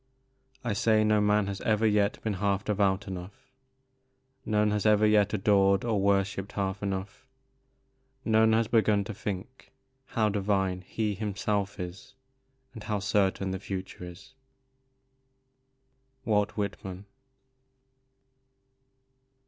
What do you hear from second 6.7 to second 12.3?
enough; None has begun to think how divine he himself is,